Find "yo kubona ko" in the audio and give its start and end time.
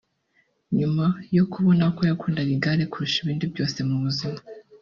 1.37-2.01